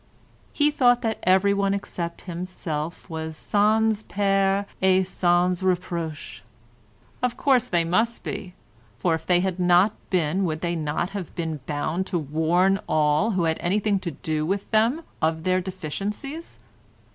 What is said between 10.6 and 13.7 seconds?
they not have been bound to warn all who had